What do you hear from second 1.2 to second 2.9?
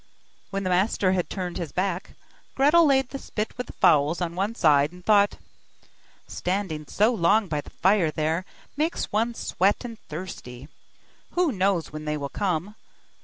turned his back, Gretel